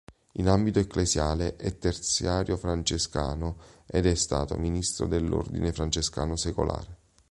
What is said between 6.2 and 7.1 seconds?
Secolare.